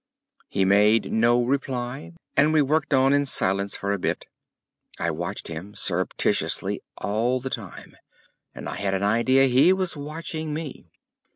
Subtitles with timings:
[0.49, 4.25] He made no reply, and we worked on in silence for a bit.
[4.97, 7.95] I watched him surreptitiously all the time,
[8.55, 10.87] and I had an idea he was watching me.